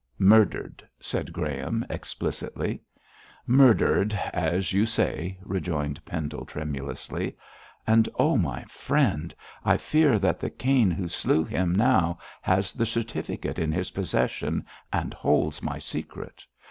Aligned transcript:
'Murdered,' 0.17 0.81
said 0.99 1.31
Graham, 1.31 1.85
explicitly. 1.87 2.81
'Murdered, 3.45 4.15
as 4.33 4.73
you 4.73 4.83
say,' 4.83 5.37
rejoined 5.43 6.03
Pendle, 6.05 6.43
tremulously; 6.43 7.37
'and 7.85 8.09
oh, 8.17 8.35
my 8.35 8.63
friend, 8.63 9.35
I 9.63 9.77
fear 9.77 10.17
that 10.17 10.39
the 10.39 10.49
Cain 10.49 10.89
who 10.89 11.07
slew 11.07 11.43
him 11.43 11.75
now 11.75 12.17
has 12.41 12.73
the 12.73 12.87
certificate 12.87 13.59
in 13.59 13.71
his 13.71 13.91
possession, 13.91 14.65
and 14.91 15.13
holds 15.13 15.61
my 15.61 15.77
secret. 15.77 16.45